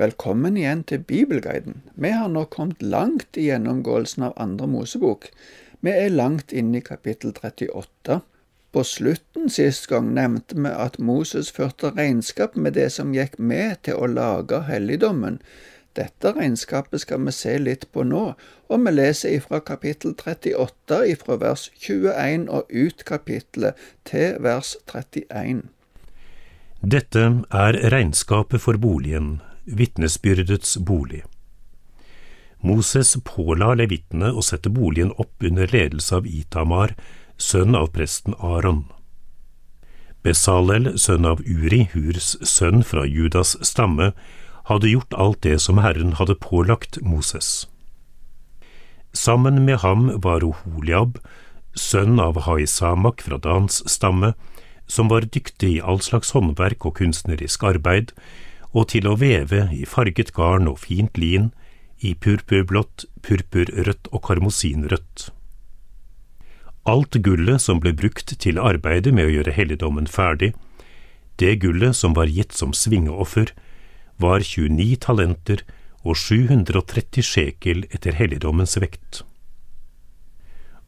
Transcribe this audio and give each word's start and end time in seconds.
Velkommen 0.00 0.56
igjen 0.56 0.80
til 0.88 1.02
Bibelguiden. 1.04 1.82
Vi 2.00 2.08
har 2.08 2.30
nå 2.32 2.46
kommet 2.48 2.80
langt 2.80 3.36
i 3.36 3.50
gjennomgåelsen 3.50 4.22
av 4.30 4.38
andre 4.40 4.64
Mosebok. 4.72 5.26
Vi 5.84 5.92
er 5.92 6.14
langt 6.14 6.54
inne 6.56 6.78
i 6.78 6.84
kapittel 6.86 7.34
38. 7.36 8.16
På 8.72 8.84
slutten 8.86 9.50
sist 9.52 9.90
gang 9.90 10.08
nevnte 10.16 10.56
vi 10.56 10.72
at 10.72 10.96
Moses 10.96 11.50
førte 11.52 11.90
regnskap 11.98 12.56
med 12.56 12.78
det 12.78 12.86
som 12.94 13.12
gikk 13.12 13.36
med 13.36 13.82
til 13.84 14.00
å 14.00 14.08
lage 14.08 14.62
helligdommen. 14.70 15.36
Dette 15.98 16.32
regnskapet 16.32 17.04
skal 17.04 17.20
vi 17.26 17.36
se 17.36 17.58
litt 17.60 17.84
på 17.92 18.06
nå, 18.08 18.24
og 18.72 18.86
vi 18.86 18.94
leser 18.94 19.36
ifra 19.36 19.60
kapittel 19.60 20.16
38 20.16 21.02
ifra 21.12 21.36
vers 21.44 21.66
21 21.76 22.48
og 22.48 22.72
ut 22.72 23.04
kapittelet 23.04 23.84
til 24.08 24.40
vers 24.40 24.72
31. 24.88 25.66
Dette 26.80 27.28
er 27.52 27.82
regnskapet 27.92 28.64
for 28.64 28.80
boligen, 28.80 29.42
vitnesbyrdets 29.64 30.76
bolig. 30.76 31.24
Moses 32.60 33.16
påla 33.24 33.72
levitene 33.74 34.32
å 34.36 34.42
sette 34.44 34.68
boligen 34.72 35.14
opp 35.16 35.42
under 35.42 35.70
ledelse 35.72 36.18
av 36.18 36.26
Itamar, 36.28 36.92
sønn 37.40 37.74
av 37.74 37.88
presten 37.94 38.36
Aron. 38.38 38.84
Besalel, 40.22 40.92
sønn 41.00 41.24
av 41.24 41.40
Uri, 41.48 41.86
Hurs 41.94 42.34
sønn 42.44 42.84
fra 42.84 43.06
Judas 43.08 43.56
stamme, 43.64 44.12
hadde 44.68 44.92
gjort 44.92 45.16
alt 45.16 45.40
det 45.46 45.56
som 45.64 45.80
Herren 45.80 46.18
hadde 46.20 46.36
pålagt 46.36 47.00
Moses. 47.00 47.64
Sammen 49.16 49.64
med 49.64 49.80
ham 49.80 50.10
var 50.22 50.44
Oholiab, 50.44 51.16
sønn 51.74 52.20
av 52.20 52.42
Haisamak 52.44 53.24
fra 53.24 53.40
Dans 53.40 53.80
stamme, 53.90 54.34
som 54.86 55.08
var 55.08 55.24
dyktig 55.24 55.72
i 55.78 55.80
all 55.80 56.02
slags 56.04 56.34
håndverk 56.36 56.84
og 56.86 56.98
kunstnerisk 57.00 57.64
arbeid, 57.64 58.12
og 58.72 58.90
til 58.92 59.08
å 59.10 59.16
veve 59.18 59.66
i 59.74 59.84
farget 59.88 60.32
garn 60.36 60.68
og 60.70 60.78
fint 60.84 61.18
lin, 61.18 61.50
i 62.00 62.14
purpurblått, 62.16 63.04
purpurrødt 63.20 64.08
og 64.08 64.22
karmosinrødt. 64.24 65.26
Alt 66.88 67.18
gullet 67.20 67.60
som 67.60 67.80
ble 67.82 67.92
brukt 67.92 68.32
til 68.40 68.56
arbeidet 68.58 69.12
med 69.12 69.28
å 69.28 69.34
gjøre 69.34 69.52
helligdommen 69.52 70.08
ferdig, 70.08 70.54
det 71.36 71.58
gullet 71.60 71.96
som 71.96 72.14
var 72.16 72.30
gitt 72.32 72.56
som 72.56 72.72
svingeoffer, 72.76 73.52
var 74.20 74.44
29 74.44 74.96
talenter 75.04 75.64
og 76.04 76.16
730 76.16 77.24
sjekel 77.24 77.84
etter 77.90 78.16
helligdommens 78.16 78.76
vekt. 78.80 79.22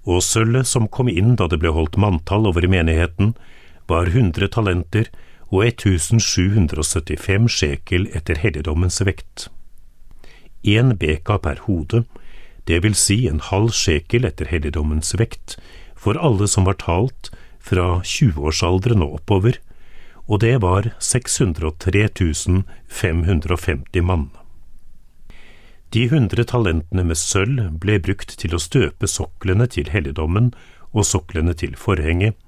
Og 0.08 0.24
sølvet 0.24 0.66
som 0.68 0.88
kom 0.88 1.08
inn 1.12 1.36
da 1.38 1.46
det 1.48 1.60
ble 1.62 1.72
holdt 1.76 1.98
manntall 2.00 2.48
over 2.48 2.66
menigheten, 2.68 3.34
var 3.88 4.08
100 4.08 4.48
talenter 4.54 5.10
og 5.52 5.66
1775 5.68 7.48
sjekel 7.52 8.08
etter 8.16 8.40
helligdommens 8.40 9.02
vekt. 9.04 9.50
Én 10.64 10.94
beka 10.96 11.36
per 11.42 11.60
hode, 11.66 12.04
det 12.64 12.80
vil 12.84 12.94
si 12.96 13.26
en 13.28 13.42
halv 13.42 13.74
sjekel 13.76 14.24
etter 14.24 14.48
helligdommens 14.48 15.12
vekt, 15.20 15.58
for 15.94 16.16
alle 16.16 16.48
som 16.48 16.64
var 16.66 16.80
talt 16.80 17.30
fra 17.62 18.00
20-årsalderen 18.00 19.04
og 19.04 19.20
oppover, 19.20 19.58
og 20.26 20.40
det 20.40 20.56
var 20.62 20.94
603 21.02 22.08
550 22.88 24.06
mann. 24.06 24.30
De 25.92 26.06
hundre 26.08 26.46
talentene 26.48 27.04
med 27.04 27.18
sølv 27.20 27.74
ble 27.82 27.98
brukt 28.00 28.38
til 28.40 28.54
å 28.56 28.62
støpe 28.62 29.10
soklene 29.10 29.66
til 29.68 29.90
helligdommen 29.92 30.54
og 30.92 31.04
soklene 31.04 31.52
til 31.52 31.76
forhenget, 31.76 32.38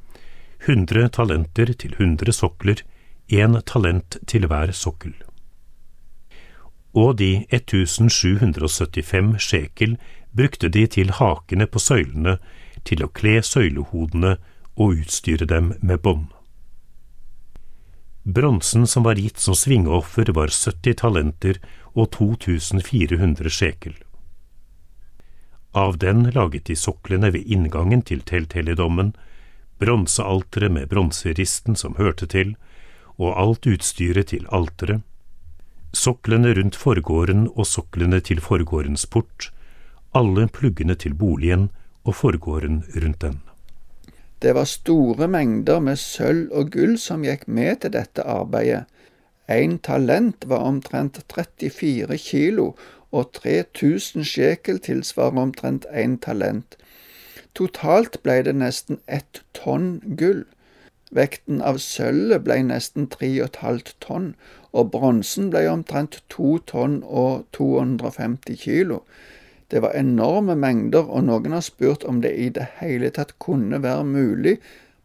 100 0.64 1.10
talenter 1.12 1.74
til 1.76 1.92
100 1.98 2.32
sokler, 2.32 2.80
én 3.28 3.60
talent 3.62 4.18
til 4.26 4.46
hver 4.46 4.72
sokkel. 4.72 5.14
Og 6.94 7.16
de 7.18 7.46
1775 7.50 9.40
sjekel 9.42 9.96
brukte 10.36 10.68
de 10.68 10.86
til 10.86 11.10
hakene 11.10 11.66
på 11.66 11.78
søylene, 11.78 12.38
til 12.84 13.02
å 13.04 13.10
kle 13.16 13.40
søylehodene 13.42 14.36
og 14.76 15.00
utstyre 15.00 15.46
dem 15.48 15.72
med 15.80 16.02
bånd. 16.04 16.28
Bronsen 18.24 18.86
som 18.86 19.04
var 19.04 19.20
gitt 19.20 19.40
som 19.40 19.56
svingeoffer 19.56 20.30
var 20.32 20.48
70 20.48 20.96
talenter 21.00 21.60
og 21.92 22.10
2400 22.16 23.50
sjekel. 23.52 23.94
Av 25.74 25.98
den 25.98 26.30
laget 26.30 26.70
de 26.70 26.76
soklene 26.78 27.32
ved 27.34 27.44
inngangen 27.50 28.02
til 28.06 28.22
telthelligdommen, 28.22 29.12
bronsealteret 29.82 30.72
med 30.72 30.88
bronseristen 30.88 31.76
som 31.76 31.98
hørte 31.98 32.28
til, 32.30 32.54
og 33.18 33.34
alt 33.40 33.66
utstyret 33.66 34.32
til 34.32 34.46
alteret, 34.52 35.02
soklene 35.94 36.54
rundt 36.58 36.76
forgården 36.76 37.46
og 37.54 37.66
soklene 37.66 38.20
til 38.20 38.40
forgårdens 38.42 39.06
port, 39.06 39.50
alle 40.14 40.48
pluggene 40.48 40.94
til 40.94 41.14
boligen 41.14 41.68
og 42.04 42.14
forgården 42.14 42.82
rundt 43.02 43.20
den. 43.22 43.40
Det 44.42 44.54
var 44.54 44.64
store 44.64 45.28
mengder 45.28 45.80
med 45.80 45.96
sølv 45.96 46.50
og 46.52 46.72
gull 46.74 46.98
som 46.98 47.22
gikk 47.24 47.46
med 47.48 47.80
til 47.80 47.94
dette 47.94 48.22
arbeidet. 48.22 48.84
En 49.48 49.78
talent 49.78 50.44
var 50.48 50.64
omtrent 50.64 51.20
34 51.32 52.18
kilo, 52.18 52.74
og 53.12 53.32
3000 53.32 54.24
sjekel 54.26 54.80
tilsvarer 54.82 55.38
omtrent 55.38 55.86
én 55.92 56.18
talent. 56.18 56.76
Totalt 57.54 58.18
ble 58.22 58.40
det 58.42 58.56
nesten 58.58 58.98
ett 59.06 59.42
tonn 59.54 60.00
gull. 60.18 60.44
Vekten 61.10 61.60
av 61.62 61.78
sølvet 61.82 62.44
ble 62.46 62.60
nesten 62.68 63.06
tre 63.12 63.28
og 63.40 63.50
et 63.50 63.60
halvt 63.62 63.94
tonn, 64.00 64.34
og 64.72 64.90
bronsen 64.94 65.50
ble 65.52 65.66
omtrent 65.70 66.22
2 66.32 66.58
tonn 66.70 67.02
og 67.04 67.44
250 67.52 68.56
kilo. 68.62 69.02
Det 69.70 69.82
var 69.82 69.96
enorme 69.98 70.56
mengder, 70.56 71.04
og 71.04 71.26
noen 71.28 71.52
har 71.56 71.64
spurt 71.64 72.04
om 72.04 72.20
det 72.24 72.34
i 72.38 72.48
det 72.48 72.66
hele 72.80 73.10
tatt 73.10 73.38
kunne 73.38 73.82
være 73.82 74.04
mulig 74.04 74.58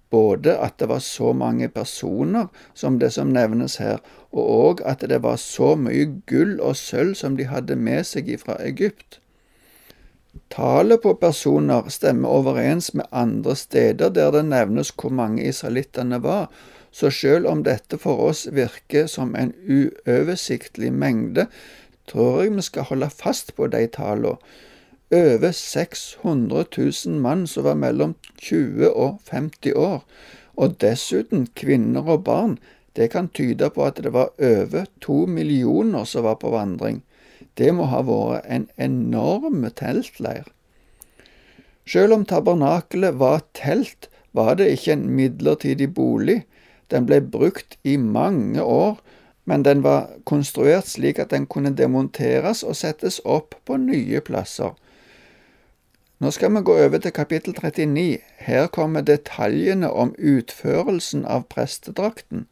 både 0.09 0.55
at 0.57 0.79
det 0.79 0.89
var 0.89 0.99
så 0.99 1.33
mange 1.33 1.69
personer 1.69 2.47
som 2.73 2.99
det 2.99 3.11
som 3.13 3.29
nevnes 3.33 3.77
her, 3.77 3.99
og 4.31 4.49
òg 4.49 4.83
at 4.85 5.05
det 5.09 5.21
var 5.23 5.37
så 5.41 5.75
mye 5.77 6.07
gull 6.29 6.57
og 6.59 6.75
sølv 6.75 7.15
som 7.15 7.37
de 7.37 7.45
hadde 7.49 7.75
med 7.75 8.07
seg 8.09 8.31
fra 8.41 8.57
Egypt. 8.65 9.19
Tallet 10.49 11.01
på 11.01 11.13
personer 11.21 11.89
stemmer 11.89 12.29
overens 12.29 12.93
med 12.93 13.05
andre 13.11 13.55
steder 13.55 14.09
der 14.13 14.31
det 14.33 14.45
nevnes 14.45 14.91
hvor 14.93 15.13
mange 15.13 15.43
israelittene 15.45 16.21
var, 16.23 16.49
så 16.91 17.09
selv 17.13 17.47
om 17.47 17.63
dette 17.65 17.97
for 18.01 18.21
oss 18.29 18.47
virker 18.53 19.07
som 19.09 19.35
en 19.37 19.53
uoversiktlig 19.65 20.91
mengde, 20.93 21.45
tror 22.09 22.41
jeg 22.43 22.55
vi 22.55 22.65
skal 22.65 22.89
holde 22.89 23.09
fast 23.13 23.55
på 23.55 23.69
de 23.73 23.85
tallene. 23.93 24.37
Over 25.09 25.51
600 25.51 26.65
000 26.77 27.21
mann 27.21 27.47
som 27.47 27.65
var 27.65 27.77
mellom 27.77 28.13
20 28.37 28.91
og 28.93 29.21
50 29.31 29.73
år, 29.73 30.03
og 30.53 30.75
dessuten 30.81 31.47
kvinner 31.55 32.05
og 32.05 32.23
barn, 32.23 32.59
det 32.95 33.09
kan 33.13 33.29
tyde 33.33 33.69
på 33.73 33.85
at 33.85 34.01
det 34.03 34.13
var 34.13 34.33
over 34.37 34.85
to 35.01 35.25
millioner 35.25 36.05
som 36.05 36.25
var 36.25 36.37
på 36.41 36.51
vandring. 36.53 37.01
Det 37.59 37.73
må 37.75 37.89
ha 37.91 37.99
vært 38.07 38.47
en 38.47 38.69
enorm 38.79 39.65
teltleir. 39.75 40.47
Selv 41.89 42.15
om 42.15 42.25
tabernakelet 42.25 43.17
var 43.19 43.43
telt, 43.57 44.07
var 44.31 44.55
det 44.55 44.69
ikke 44.71 44.93
en 44.93 45.07
midlertidig 45.17 45.89
bolig. 45.93 46.43
Den 46.91 47.05
ble 47.09 47.19
brukt 47.21 47.77
i 47.83 47.97
mange 47.97 48.63
år, 48.63 48.99
men 49.45 49.65
den 49.65 49.81
var 49.83 50.09
konstruert 50.29 50.87
slik 50.87 51.19
at 51.19 51.31
den 51.33 51.47
kunne 51.49 51.73
demonteres 51.75 52.61
og 52.63 52.77
settes 52.77 53.19
opp 53.25 53.57
på 53.65 53.77
nye 53.81 54.21
plasser. 54.21 54.75
Nå 56.19 56.31
skal 56.35 56.51
vi 56.53 56.61
gå 56.67 56.75
over 56.83 56.99
til 56.99 57.15
kapittel 57.15 57.55
39. 57.57 58.19
Her 58.37 58.67
kommer 58.67 59.01
detaljene 59.01 59.89
om 59.89 60.13
utførelsen 60.19 61.25
av 61.25 61.47
prestedrakten. 61.49 62.45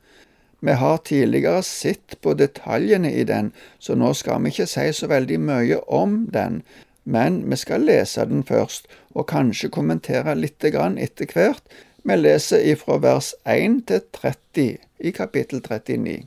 Vi 0.60 0.74
har 0.74 0.98
tidligere 0.98 1.62
sett 1.64 2.18
på 2.22 2.34
detaljene 2.34 3.12
i 3.14 3.24
den, 3.24 3.52
så 3.80 3.96
nå 3.96 4.14
skal 4.18 4.42
vi 4.42 4.54
ikke 4.54 4.66
si 4.70 4.88
så 4.94 5.10
veldig 5.12 5.38
mye 5.40 5.82
om 5.94 6.24
den, 6.34 6.64
men 7.04 7.44
vi 7.50 7.60
skal 7.62 7.86
lese 7.88 8.26
den 8.26 8.42
først, 8.44 8.88
og 9.14 9.30
kanskje 9.30 9.70
kommentere 9.70 10.36
litt 10.36 10.64
etter 10.64 11.30
hvert. 11.34 11.64
Vi 12.04 12.16
leser 12.16 12.66
ifra 12.74 12.98
vers 12.98 13.34
1 13.46 13.86
til 13.88 14.02
30 14.12 14.78
i 15.00 15.12
kapittel 15.12 15.62
39. 15.62 16.26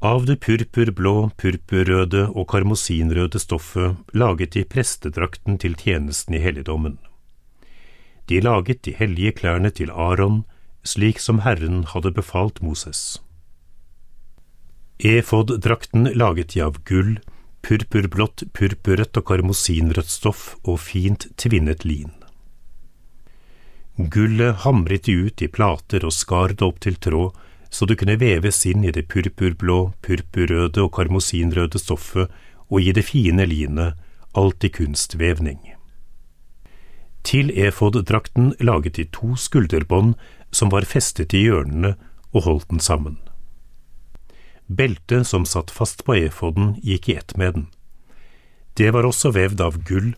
Av 0.00 0.26
det 0.26 0.40
purpurblå, 0.44 1.30
purpurrøde 1.40 2.26
og 2.28 2.48
karmosinrøde 2.52 3.40
stoffet 3.40 3.96
laget 4.12 4.52
de 4.54 4.64
prestedrakten 4.64 5.56
til 5.58 5.74
tjenesten 5.74 6.36
i 6.36 6.42
helligdommen. 6.42 6.98
De 8.28 8.40
laget 8.40 8.84
de 8.84 8.92
hellige 8.92 9.32
klærne 9.40 9.70
til 9.70 9.90
Aron, 9.90 10.44
slik 10.86 11.20
som 11.20 11.42
Herren 11.44 11.84
hadde 11.92 12.14
befalt 12.14 12.62
Moses. 12.62 13.20
Efod-drakten 14.98 16.08
laget 16.14 16.54
de 16.54 16.62
av 16.64 16.78
gull, 16.88 17.18
purpurblått, 17.66 18.46
purpurrødt 18.56 19.18
og 19.20 19.26
karmosinrødt 19.28 20.08
stoff 20.08 20.54
og 20.64 20.80
fint 20.80 21.26
tvinnet 21.36 21.84
lin. 21.84 22.14
Gullet 23.96 24.62
hamret 24.64 25.04
de 25.08 25.16
ut 25.26 25.42
i 25.42 25.48
plater 25.48 26.04
og 26.04 26.12
skar 26.12 26.52
det 26.54 26.64
opp 26.64 26.80
til 26.84 26.96
tråd, 27.00 27.36
så 27.68 27.88
det 27.88 27.98
kunne 28.00 28.18
veves 28.20 28.62
inn 28.68 28.84
i 28.84 28.92
det 28.94 29.06
purpurblå, 29.12 29.78
purpurrøde 30.04 30.84
og 30.84 30.92
karmosinrøde 30.96 31.80
stoffet 31.80 32.32
og 32.68 32.80
i 32.80 32.92
det 32.92 33.04
fine 33.08 33.46
linet, 33.48 33.96
alt 34.36 34.64
i 34.64 34.70
kunstvevning. 34.72 35.58
Til 37.26 37.50
efod-drakten 37.50 38.52
laget 38.60 38.96
de 38.96 39.04
to 39.10 39.34
skulderbånd 39.34 40.14
som 40.50 40.72
var 40.72 40.86
festet 40.88 41.34
i 41.34 41.44
hjørnene 41.46 41.94
og 42.32 42.44
holdt 42.46 42.68
den 42.70 42.82
sammen. 42.82 43.18
Beltet 44.66 45.28
som 45.28 45.46
satt 45.46 45.70
fast 45.70 46.04
på 46.06 46.16
efoden, 46.18 46.74
gikk 46.82 47.08
i 47.08 47.16
ett 47.20 47.36
med 47.38 47.54
den. 47.54 47.66
Det 48.76 48.90
var 48.92 49.06
også 49.08 49.30
vevd 49.32 49.62
av 49.62 49.78
gull, 49.88 50.12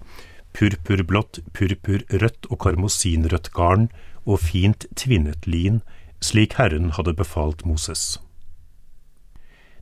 purpurblått, 0.57 1.43
purpurrødt 1.55 2.49
og 2.49 2.61
karmosinrødt 2.65 3.53
garn 3.55 3.91
og 4.25 4.41
fint 4.43 4.89
tvinnet 4.97 5.47
lin, 5.47 5.83
slik 6.25 6.57
Herren 6.59 6.91
hadde 6.97 7.15
befalt 7.15 7.65
Moses. 7.69 8.19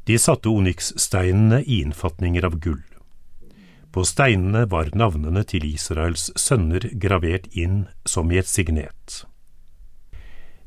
De 0.07 0.19
satte 0.21 0.51
onykssteinene 0.51 1.63
i 1.65 1.81
innfatninger 1.83 2.45
av 2.47 2.61
gull. 2.63 2.83
På 3.91 4.05
steinene 4.05 4.67
var 4.71 4.93
navnene 4.95 5.43
til 5.49 5.65
Israels 5.67 6.29
sønner 6.37 6.85
gravert 7.01 7.49
inn 7.57 7.87
som 8.05 8.31
i 8.31 8.39
et 8.43 8.51
signet. 8.51 9.23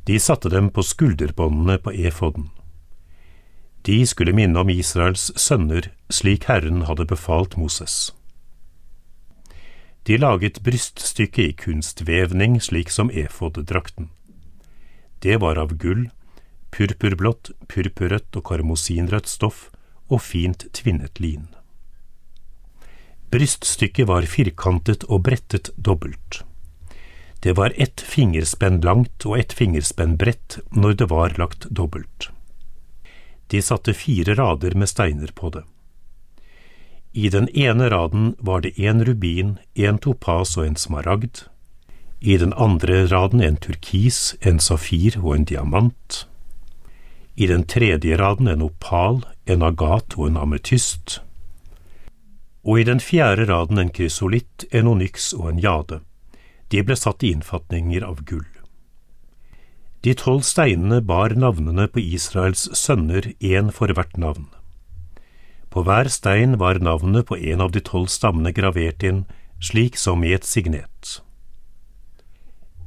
De 0.07 0.19
satte 0.19 0.49
dem 0.49 0.69
på 0.69 0.83
skulderbåndene 0.83 1.77
på 1.77 1.91
efoden. 1.91 2.49
De 3.81 4.05
skulle 4.07 4.35
minne 4.35 4.59
om 4.59 4.69
Israels 4.69 5.29
sønner 5.39 5.91
slik 6.11 6.49
Herren 6.49 6.83
hadde 6.89 7.07
befalt 7.07 7.57
Moses. 7.57 8.11
De 10.03 10.17
laget 10.17 10.61
bryststykket 10.65 11.43
i 11.45 11.53
kunstvevning 11.53 12.57
slik 12.63 12.89
som 12.89 13.11
efoddrakten. 13.11 14.09
Det 15.19 15.37
var 15.43 15.59
av 15.59 15.75
gull, 15.77 16.07
purpurblått, 16.71 17.51
purpurrødt 17.67 18.35
og 18.39 18.45
karmosinrødt 18.49 19.29
stoff 19.29 19.67
og 20.09 20.23
fint 20.25 20.65
tvinnet 20.73 21.19
lin. 21.19 21.47
Bryststykket 23.29 24.07
var 24.09 24.25
firkantet 24.25 25.05
og 25.05 25.27
brettet 25.27 25.69
dobbelt. 25.77 26.41
Det 27.39 27.53
var 27.53 27.73
ett 27.75 28.01
fingerspenn 28.01 28.81
langt 28.81 29.25
og 29.25 29.39
ett 29.39 29.53
fingerspenn 29.53 30.17
bredt 30.17 30.59
når 30.71 30.93
det 30.93 31.07
var 31.09 31.35
lagt 31.37 31.69
dobbelt. 31.69 32.29
De 33.47 33.61
satte 33.61 33.93
fire 33.93 34.35
rader 34.35 34.75
med 34.75 34.89
steiner 34.89 35.31
på 35.35 35.49
det. 35.49 35.63
I 37.11 37.29
den 37.29 37.49
ene 37.49 37.89
raden 37.89 38.35
var 38.39 38.61
det 38.61 38.79
en 38.79 39.05
rubin, 39.05 39.57
en 39.73 39.97
topas 39.97 40.57
og 40.57 40.67
en 40.67 40.75
smaragd, 40.75 41.47
i 42.19 42.37
den 42.37 42.53
andre 42.53 43.05
raden 43.07 43.41
en 43.41 43.57
turkis, 43.57 44.35
en 44.41 44.59
safir 44.59 45.15
og 45.23 45.35
en 45.35 45.45
diamant. 45.47 46.27
I 47.35 47.47
den 47.47 47.63
tredje 47.63 48.17
raden 48.19 48.47
en 48.47 48.61
opal, 48.61 49.23
en 49.45 49.63
agat 49.63 50.17
og 50.17 50.27
en 50.27 50.37
ametyst. 50.37 51.21
Og 52.63 52.81
i 52.81 52.83
den 52.83 52.99
fjerde 52.99 53.47
raden 53.47 53.79
en 53.79 53.89
krysolitt, 53.89 54.67
en 54.71 54.91
onyx 54.91 55.31
og 55.33 55.49
en 55.53 55.63
jade. 55.63 56.01
De 56.69 56.81
ble 56.85 56.95
satt 56.97 57.23
i 57.23 57.31
innfatninger 57.33 58.05
av 58.05 58.23
gull. 58.29 58.47
De 60.05 60.13
tolv 60.15 60.45
steinene 60.47 61.01
bar 61.03 61.33
navnene 61.35 61.89
på 61.91 61.99
Israels 61.99 62.69
sønner, 62.77 63.33
én 63.43 63.71
for 63.75 63.91
hvert 63.91 64.15
navn. 64.21 64.47
På 65.69 65.83
hver 65.85 66.07
stein 66.09 66.55
var 66.61 66.79
navnet 66.79 67.27
på 67.29 67.37
en 67.37 67.61
av 67.61 67.73
de 67.75 67.81
tolv 67.83 68.07
stammene 68.09 68.53
gravert 68.55 69.03
inn, 69.03 69.25
slik 69.59 69.97
som 69.99 70.23
i 70.23 70.31
et 70.33 70.47
signet. 70.47 71.19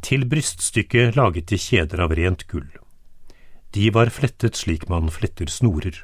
Til 0.03 0.25
bryststykket 0.27 1.19
laget 1.19 1.53
de 1.53 1.59
kjeder 1.61 2.01
av 2.03 2.15
rent 2.19 2.47
gull. 2.51 2.71
De 3.77 3.91
var 3.95 4.11
flettet 4.11 4.59
slik 4.59 4.89
man 4.89 5.13
fletter 5.13 5.53
snorer. 5.53 6.01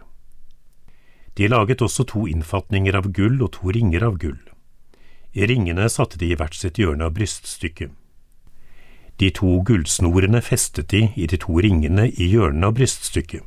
De 1.35 1.49
laget 1.49 1.83
også 1.83 2.05
to 2.13 2.27
innfatninger 2.31 2.97
av 2.99 3.11
gull 3.17 3.43
og 3.43 3.53
to 3.57 3.73
ringer 3.75 4.05
av 4.07 4.21
gull. 4.23 4.39
Ringene 5.35 5.89
satte 5.89 6.19
de 6.19 6.33
i 6.33 6.37
hvert 6.39 6.57
sitt 6.57 6.79
hjørne 6.81 7.05
av 7.05 7.15
bryststykket. 7.19 7.93
De 9.19 9.31
to 9.35 9.59
gullsnorene 9.67 10.41
festet 10.43 10.89
de 10.95 11.09
i 11.17 11.27
de 11.27 11.39
to 11.43 11.59
ringene 11.59 12.07
i 12.09 12.29
hjørnene 12.31 12.71
av 12.71 12.77
bryststykket. 12.79 13.43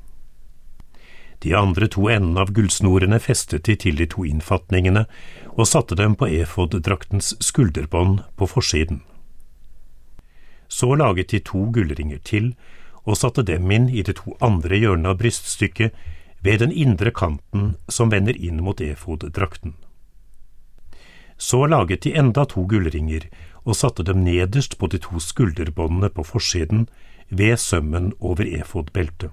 De 1.41 1.53
andre 1.57 1.87
to 1.89 2.05
endene 2.11 2.43
av 2.43 2.51
gullsnorene 2.53 3.17
festet 3.19 3.65
de 3.65 3.75
til 3.79 3.95
de 3.97 4.05
to 4.05 4.25
innfatningene 4.27 5.07
og 5.55 5.67
satte 5.67 5.97
dem 5.97 6.13
på 6.15 6.29
efoddraktens 6.29 7.33
skulderbånd 7.41 8.21
på 8.37 8.47
forsiden. 8.51 9.01
Så 10.67 10.93
laget 10.95 11.31
de 11.31 11.39
to 11.39 11.65
gullringer 11.73 12.19
til 12.23 12.53
og 13.03 13.17
satte 13.17 13.43
dem 13.47 13.71
inn 13.71 13.89
i 13.89 14.03
de 14.05 14.13
to 14.13 14.35
andre 14.39 14.77
hjørnene 14.77 15.15
av 15.15 15.17
bryststykket 15.23 15.95
ved 16.45 16.61
den 16.61 16.71
indre 16.71 17.11
kanten 17.11 17.73
som 17.89 18.11
vender 18.13 18.37
inn 18.37 18.61
mot 18.61 18.81
efoddrakten. 18.81 19.73
Så 21.41 21.65
laget 21.65 22.05
de 22.05 22.13
enda 22.13 22.45
to 22.45 22.67
gullringer 22.69 23.25
og 23.65 23.77
satte 23.77 24.05
dem 24.05 24.21
nederst 24.25 24.77
på 24.77 24.89
de 24.93 24.99
to 25.01 25.19
skulderbåndene 25.19 26.11
på 26.13 26.25
forsiden 26.25 26.85
ved 27.29 27.57
sømmen 27.57 28.11
over 28.19 28.45
efodbeltet. 28.45 29.31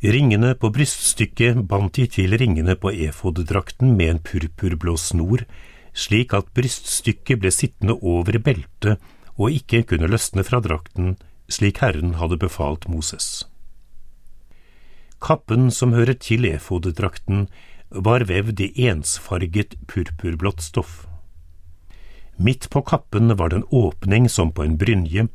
Ringene 0.00 0.54
på 0.56 0.70
bryststykket 0.72 1.58
bandt 1.68 1.98
de 1.98 2.06
til 2.08 2.32
ringene 2.40 2.72
på 2.80 2.88
efoddrakten 2.88 3.92
med 3.98 4.14
en 4.14 4.22
purpurblå 4.24 4.94
snor, 4.96 5.44
slik 5.92 6.32
at 6.32 6.48
bryststykket 6.56 7.42
ble 7.42 7.52
sittende 7.52 7.98
over 8.00 8.38
beltet 8.40 8.96
og 9.36 9.52
ikke 9.52 9.82
kunne 9.90 10.08
løsne 10.08 10.44
fra 10.46 10.62
drakten, 10.64 11.18
slik 11.52 11.82
Herren 11.84 12.16
hadde 12.16 12.40
befalt 12.40 12.88
Moses. 12.88 13.44
Kappen 15.20 15.68
som 15.68 15.92
hører 15.92 16.16
til 16.16 16.48
efoddrakten, 16.48 17.50
var 17.90 18.20
vevd 18.20 18.60
i 18.60 18.86
ensfarget 18.88 19.74
purpurblått 19.86 20.62
stoff. 20.62 21.06
Midt 22.36 22.70
på 22.70 22.82
kappen 22.82 23.36
var 23.36 23.48
det 23.48 23.56
en 23.56 23.70
åpning 23.70 24.28
som 24.28 24.52
på 24.52 24.64
en 24.64 24.76
brynje, 24.78 25.26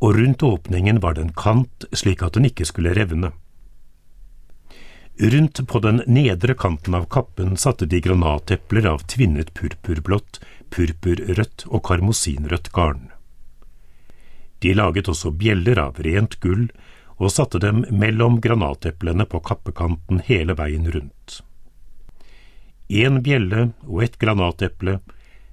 og 0.00 0.16
rundt 0.16 0.42
åpningen 0.42 1.00
var 1.00 1.14
det 1.14 1.26
en 1.26 1.34
kant 1.36 1.84
slik 1.92 2.22
at 2.22 2.38
den 2.38 2.46
ikke 2.48 2.64
skulle 2.64 2.94
revne. 2.96 3.32
Rundt 5.20 5.60
på 5.68 5.80
den 5.84 6.00
nedre 6.06 6.54
kanten 6.54 6.94
av 6.96 7.04
kappen 7.12 7.56
satte 7.60 7.84
de 7.84 8.00
granatepler 8.00 8.86
av 8.88 9.04
tvinnet 9.04 9.52
purpurblått, 9.52 10.40
purpurrødt 10.72 11.66
og 11.68 11.82
karmosinrødt 11.84 12.72
garn. 12.72 13.10
De 14.64 14.72
laget 14.74 15.10
også 15.12 15.34
bjeller 15.36 15.76
av 15.82 16.00
rent 16.00 16.38
gull 16.40 16.70
og 17.20 17.32
satte 17.34 17.60
dem 17.60 17.84
mellom 17.90 18.40
granateplene 18.40 19.26
på 19.28 19.42
kappekanten 19.44 20.24
hele 20.24 20.56
veien 20.56 20.88
rundt. 20.88 21.42
En 22.90 23.20
bjelle 23.22 23.70
og 23.86 24.02
et 24.02 24.18
granateple, 24.18 24.98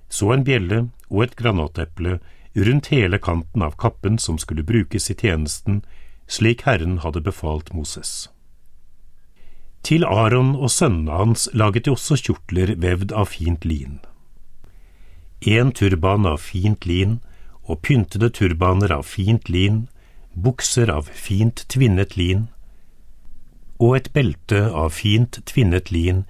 så 0.09 0.31
en 0.33 0.43
bjelle 0.43 0.87
og 1.09 1.27
et 1.27 1.35
granateple 1.37 2.17
rundt 2.57 2.89
hele 2.89 3.19
kanten 3.21 3.61
av 3.61 3.75
kappen 3.77 4.17
som 4.17 4.39
skulle 4.41 4.65
brukes 4.65 5.11
i 5.11 5.15
tjenesten, 5.15 5.83
slik 6.27 6.65
Herren 6.65 6.97
hadde 7.03 7.21
befalt 7.21 7.69
Moses. 7.73 8.29
Til 9.85 10.03
Aron 10.03 10.55
og 10.55 10.71
sønnene 10.73 11.13
hans 11.13 11.45
laget 11.53 11.85
de 11.85 11.93
også 11.93 12.17
kjortler 12.19 12.73
vevd 12.81 13.13
av 13.13 13.29
fint 13.31 13.63
lin. 13.65 13.99
En 15.45 15.71
turban 15.71 16.25
av 16.25 16.41
fint 16.41 16.89
lin 16.89 17.19
og 17.67 17.83
pyntede 17.85 18.31
turbaner 18.33 18.91
av 18.91 19.05
fint 19.05 19.49
lin, 19.53 19.85
bukser 20.33 20.89
av 20.89 21.11
fint 21.13 21.63
tvinnet 21.69 22.17
lin, 22.17 22.47
og 23.77 23.95
et 23.99 24.09
belte 24.13 24.65
av 24.73 24.95
fint 24.97 25.37
tvinnet 25.45 25.91
lin 25.93 26.25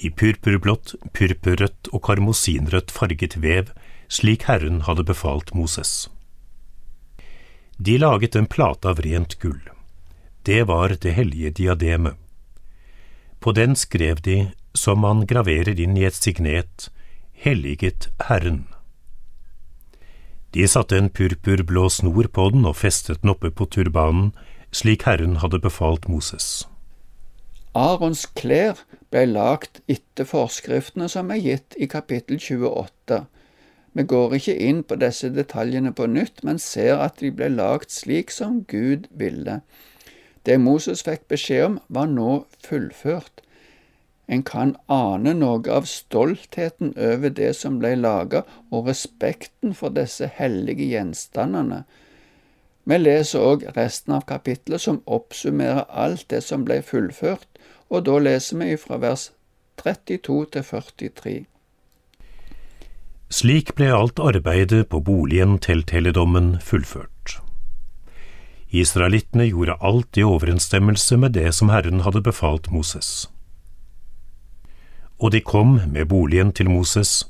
i 0.00 0.10
purpurblått, 0.10 0.94
purpurrødt 1.12 1.90
og 1.92 2.02
karmosinrødt 2.06 2.90
farget 2.90 3.36
vev, 3.42 3.70
slik 4.08 4.48
Herren 4.48 4.82
hadde 4.88 5.04
befalt 5.04 5.54
Moses. 5.54 6.08
De 7.76 7.98
laget 7.98 8.36
en 8.36 8.46
plate 8.46 8.88
av 8.88 9.00
rent 9.04 9.38
gull. 9.40 9.60
Det 10.42 10.62
var 10.68 10.96
det 11.00 11.14
hellige 11.16 11.50
diademet. 11.62 12.16
På 13.40 13.52
den 13.52 13.76
skrev 13.76 14.20
de, 14.22 14.52
som 14.74 15.02
man 15.02 15.26
graverer 15.26 15.78
inn 15.80 15.96
i 15.98 16.06
et 16.06 16.16
signet, 16.16 16.88
Helliget 17.42 18.06
Herren. 18.28 18.66
De 20.54 20.66
satte 20.68 20.98
en 20.98 21.10
purpurblå 21.10 21.88
snor 21.90 22.28
på 22.30 22.50
den 22.54 22.66
og 22.68 22.76
festet 22.78 23.22
den 23.22 23.32
oppe 23.32 23.50
på 23.50 23.66
turbanen, 23.66 24.30
slik 24.70 25.08
Herren 25.08 25.40
hadde 25.42 25.58
befalt 25.58 26.06
Moses. 26.08 26.68
Arons 27.74 28.26
klær 28.38 28.78
ble 29.12 29.26
lagt 29.28 29.82
etter 29.92 30.26
forskriftene 30.28 31.08
som 31.12 31.30
er 31.30 31.42
gitt 31.44 31.76
i 31.76 31.88
kapittel 31.90 32.40
28. 32.40 33.22
Vi 33.92 34.04
går 34.08 34.38
ikke 34.38 34.56
inn 34.56 34.80
på 34.88 34.96
disse 34.96 35.28
detaljene 35.28 35.92
på 35.92 36.06
nytt, 36.08 36.40
men 36.44 36.58
ser 36.58 36.96
at 37.04 37.20
de 37.20 37.30
ble 37.30 37.50
lagt 37.52 37.92
slik 37.92 38.32
som 38.32 38.62
Gud 38.68 39.10
ville. 39.10 39.60
Det 40.48 40.56
Moses 40.60 41.04
fikk 41.04 41.28
beskjed 41.28 41.64
om, 41.66 41.80
var 41.88 42.08
nå 42.08 42.44
fullført. 42.64 43.42
En 44.32 44.42
kan 44.48 44.76
ane 44.88 45.34
noe 45.36 45.68
av 45.76 45.84
stoltheten 45.90 46.94
over 46.96 47.34
det 47.36 47.52
som 47.58 47.76
ble 47.82 47.92
laga, 48.00 48.46
og 48.70 48.88
respekten 48.88 49.76
for 49.76 49.92
disse 49.92 50.30
hellige 50.38 50.88
gjenstandene. 50.94 51.82
Vi 52.88 52.98
leser 52.98 53.44
òg 53.44 53.68
resten 53.76 54.16
av 54.16 54.24
kapitlet, 54.26 54.80
som 54.80 55.02
oppsummerer 55.06 55.84
alt 55.90 56.24
det 56.32 56.40
som 56.48 56.64
ble 56.64 56.80
fullført, 56.82 57.46
og 57.92 58.06
da 58.08 58.16
leser 58.24 58.56
vi 58.62 58.76
fra 58.80 58.96
vers 59.02 59.30
32 59.82 60.46
til 60.54 60.64
43. 60.64 61.34
Slik 63.32 63.74
ble 63.76 63.88
alt 63.92 64.20
arbeidet 64.20 64.86
på 64.92 65.00
boligen 65.04 65.58
til 65.60 65.84
teledommen 65.88 66.54
fullført. 66.60 67.38
Israelittene 68.72 69.50
gjorde 69.50 69.76
alt 69.84 70.16
i 70.16 70.24
overensstemmelse 70.24 71.18
med 71.20 71.34
det 71.36 71.52
som 71.56 71.68
Herren 71.72 72.00
hadde 72.06 72.24
befalt 72.24 72.70
Moses. 72.72 73.28
Og 75.20 75.32
de 75.32 75.40
kom 75.40 75.78
med 75.92 76.08
boligen 76.08 76.52
til 76.52 76.70
Moses, 76.72 77.28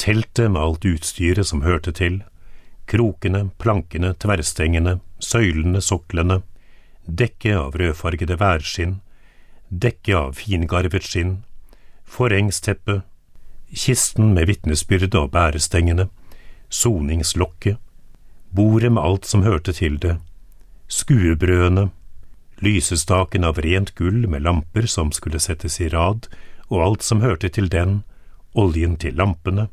teltet 0.00 0.50
med 0.50 0.60
alt 0.60 0.88
utstyret 0.88 1.46
som 1.46 1.62
hørte 1.62 1.92
til, 1.92 2.22
krokene, 2.88 3.50
plankene, 3.60 4.14
tverrstengene, 4.16 4.98
søylene, 5.20 5.80
soklene, 5.84 6.40
dekket 7.04 7.60
av 7.60 7.76
rødfargede 7.80 8.40
værskinn, 8.40 8.98
dekket 9.68 10.16
av 10.16 10.32
fingarvet 10.38 11.06
skinn, 11.06 11.34
forengsteppet, 12.04 13.02
kisten 13.74 14.34
med 14.34 14.48
vitnesbyrde 14.50 15.18
og 15.18 15.32
bærestengene, 15.34 16.08
soningslokket, 16.68 17.78
bordet 18.54 18.92
med 18.92 19.02
alt 19.02 19.26
som 19.26 19.42
hørte 19.42 19.74
til 19.74 19.98
det, 20.02 20.18
skuebrødene, 20.88 21.88
lysestaken 22.62 23.44
av 23.44 23.58
rent 23.58 23.94
gull 23.98 24.28
med 24.30 24.44
lamper 24.44 24.86
som 24.90 25.10
skulle 25.12 25.40
settes 25.42 25.80
i 25.80 25.88
rad, 25.92 26.28
og 26.70 26.82
alt 26.84 27.02
som 27.02 27.22
hørte 27.24 27.50
til 27.52 27.68
den, 27.68 28.02
oljen 28.54 28.96
til 29.00 29.16
lampene, 29.18 29.68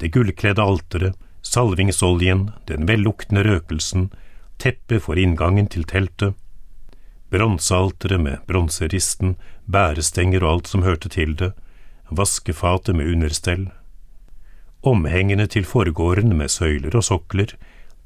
det 0.00 0.12
gullkledde 0.14 0.62
alteret, 0.62 1.16
salvingsoljen, 1.42 2.50
den 2.68 2.86
velluktende 2.88 3.42
røkelsen, 3.44 4.08
teppet 4.60 5.02
for 5.04 5.18
inngangen 5.18 5.68
til 5.68 5.84
teltet, 5.88 6.36
bronsealteret 7.30 8.20
med 8.20 8.38
bronseristen, 8.46 9.36
bærestenger 9.70 10.44
og 10.44 10.52
alt 10.54 10.68
som 10.68 10.82
hørte 10.82 11.08
til 11.08 11.36
det, 11.38 11.52
vaskefatet 12.10 12.96
med 12.96 13.12
understell, 13.12 13.68
omhengene 14.82 15.46
til 15.46 15.64
forgården 15.64 16.36
med 16.36 16.48
søyler 16.48 16.96
og 16.96 17.04
sokler, 17.04 17.54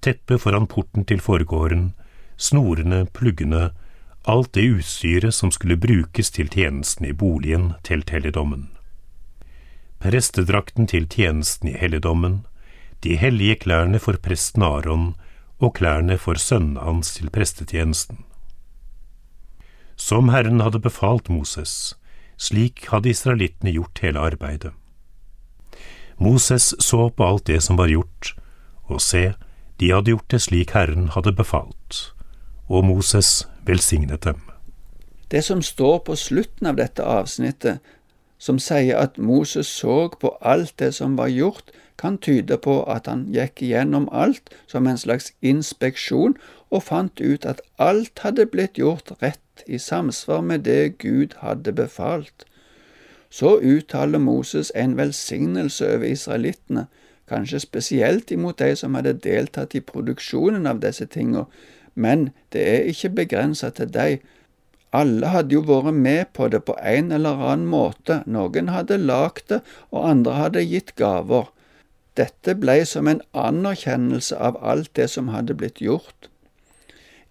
teppet 0.03 0.43
foran 0.43 0.67
porten 0.67 1.05
til 1.05 1.21
forgården, 1.21 1.95
snorene, 2.37 3.07
pluggene, 3.15 3.71
alt 4.29 4.55
det 4.55 4.65
utstyret 4.79 5.35
som 5.35 5.51
skulle 5.51 5.77
brukes 5.77 6.31
til 6.31 6.49
tjenesten 6.49 7.07
i 7.07 7.13
boligen 7.13 7.73
til 7.85 8.03
telledommen. 8.03 8.71
Prestedrakten 10.01 10.87
til 10.87 11.07
tjenesten 11.09 11.69
i 11.69 11.79
helligdommen, 11.81 12.43
de 13.05 13.17
hellige 13.17 13.57
klærne 13.65 13.99
for 13.99 14.17
presten 14.21 14.63
Aron 14.63 15.15
og 15.61 15.75
klærne 15.75 16.19
for 16.19 16.41
sønnen 16.41 16.77
hans 16.77 17.15
til 17.15 17.31
prestetjenesten. 17.31 18.19
Som 19.97 20.29
Herren 20.29 20.61
hadde 20.61 20.81
befalt 20.83 21.29
Moses, 21.29 21.95
slik 22.37 22.89
hadde 22.91 23.11
israelittene 23.11 23.75
gjort 23.75 24.03
hele 24.03 24.21
arbeidet. 24.21 24.73
Moses 26.19 26.75
så 26.79 27.09
på 27.11 27.27
alt 27.27 27.47
det 27.47 27.63
som 27.63 27.79
var 27.79 27.91
gjort, 27.91 28.35
og 28.91 29.01
se, 29.01 29.33
de 29.81 29.91
hadde 29.91 30.11
gjort 30.11 30.31
det 30.31 30.43
slik 30.43 30.75
Herren 30.75 31.09
hadde 31.15 31.33
befalt 31.35 32.15
og 32.69 32.85
Moses 32.85 33.49
velsignet 33.67 34.25
dem. 34.25 34.41
Det 35.31 35.45
som 35.45 35.63
står 35.63 35.99
på 35.99 36.17
slutten 36.17 36.67
av 36.67 36.77
dette 36.77 37.03
avsnittet, 37.03 37.81
som 38.39 38.59
sier 38.59 38.99
at 38.99 39.19
Moses 39.19 39.67
så 39.67 40.09
på 40.21 40.35
alt 40.41 40.75
det 40.79 40.95
som 40.95 41.17
var 41.17 41.33
gjort, 41.33 41.73
kan 41.99 42.19
tyde 42.19 42.59
på 42.59 42.83
at 42.91 43.07
han 43.07 43.29
gikk 43.33 43.63
gjennom 43.63 44.09
alt 44.13 44.51
som 44.67 44.87
en 44.87 44.99
slags 44.99 45.31
inspeksjon 45.43 46.35
og 46.71 46.83
fant 46.83 47.21
ut 47.21 47.47
at 47.47 47.63
alt 47.79 48.19
hadde 48.27 48.49
blitt 48.51 48.79
gjort 48.79 49.15
rett 49.23 49.41
i 49.67 49.79
samsvar 49.79 50.41
med 50.41 50.65
det 50.67 50.99
Gud 50.99 51.37
hadde 51.39 51.73
befalt. 51.73 52.45
Så 53.31 53.59
uttaler 53.61 54.19
Moses 54.19 54.73
en 54.75 54.97
velsignelse 54.97 55.95
over 55.95 56.07
israelittene, 56.07 56.87
kanskje 57.29 57.61
spesielt 57.61 58.31
imot 58.31 58.59
de 58.59 58.77
som 58.77 58.95
hadde 58.95 59.17
deltatt 59.25 59.75
i 59.75 59.81
produksjonen 59.81 60.67
av 60.67 60.83
disse 60.85 61.07
tingene, 61.07 61.47
men 61.95 62.31
det 62.53 62.63
er 62.69 62.91
ikke 62.91 63.11
begrenset 63.23 63.79
til 63.79 63.91
de. 63.95 64.19
Alle 64.95 65.31
hadde 65.33 65.57
jo 65.57 65.65
vært 65.67 65.95
med 65.95 66.31
på 66.37 66.49
det 66.49 66.63
på 66.69 66.77
en 66.83 67.11
eller 67.13 67.41
annen 67.49 67.67
måte, 67.71 68.21
noen 68.27 68.71
hadde 68.71 69.01
lagd 69.03 69.49
det, 69.51 69.61
og 69.91 70.11
andre 70.11 70.37
hadde 70.39 70.67
gitt 70.71 70.95
gaver. 71.01 71.51
Dette 72.15 72.55
ble 72.55 72.85
som 72.87 73.11
en 73.11 73.23
anerkjennelse 73.35 74.39
av 74.39 74.61
alt 74.63 74.93
det 74.95 75.09
som 75.11 75.33
hadde 75.35 75.57
blitt 75.59 75.83
gjort. 75.83 76.29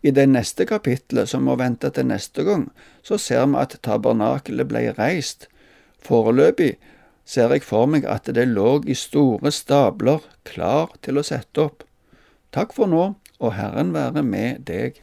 I 0.03 0.11
det 0.11 0.25
neste 0.27 0.65
kapitlet, 0.67 1.29
som 1.31 1.45
må 1.47 1.55
vente 1.59 1.89
til 1.95 2.09
neste 2.09 2.43
gang, 2.43 2.67
så 3.03 3.17
ser 3.17 3.45
vi 3.47 3.59
at 3.61 3.77
tabernakelet 3.87 4.67
ble 4.67 4.83
reist. 4.97 5.47
Foreløpig 6.03 6.75
ser 7.23 7.53
jeg 7.55 7.63
for 7.63 7.87
meg 7.87 8.05
at 8.09 8.27
det 8.35 8.49
lå 8.51 8.81
i 8.83 8.97
store 8.99 9.51
stabler, 9.55 10.19
klar 10.43 10.91
til 11.01 11.19
å 11.19 11.23
sette 11.23 11.63
opp. 11.63 11.87
Takk 12.51 12.75
for 12.75 12.91
nå 12.91 13.13
og 13.39 13.55
Herren 13.55 13.93
være 13.95 14.23
med 14.27 14.67
deg. 14.67 14.99